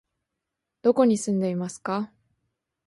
[0.81, 2.11] どこに住んでいますか？